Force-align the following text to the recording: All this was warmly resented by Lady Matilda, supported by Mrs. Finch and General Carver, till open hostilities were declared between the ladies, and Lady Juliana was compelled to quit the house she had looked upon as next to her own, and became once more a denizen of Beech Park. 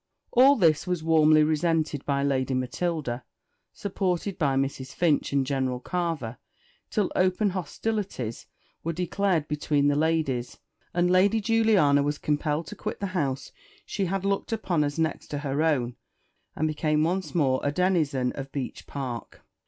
All 0.31 0.55
this 0.55 0.87
was 0.87 1.03
warmly 1.03 1.43
resented 1.43 2.03
by 2.07 2.23
Lady 2.23 2.55
Matilda, 2.55 3.23
supported 3.71 4.39
by 4.39 4.55
Mrs. 4.55 4.95
Finch 4.95 5.31
and 5.31 5.45
General 5.45 5.79
Carver, 5.79 6.37
till 6.89 7.11
open 7.15 7.51
hostilities 7.51 8.47
were 8.83 8.93
declared 8.93 9.47
between 9.47 9.89
the 9.89 9.95
ladies, 9.95 10.57
and 10.91 11.11
Lady 11.11 11.39
Juliana 11.39 12.01
was 12.01 12.17
compelled 12.17 12.65
to 12.65 12.75
quit 12.75 12.99
the 12.99 13.05
house 13.13 13.51
she 13.85 14.05
had 14.05 14.25
looked 14.25 14.51
upon 14.51 14.83
as 14.83 14.97
next 14.97 15.27
to 15.27 15.37
her 15.37 15.61
own, 15.61 15.95
and 16.55 16.67
became 16.67 17.03
once 17.03 17.35
more 17.35 17.59
a 17.63 17.71
denizen 17.71 18.31
of 18.31 18.51
Beech 18.51 18.87
Park. 18.87 19.45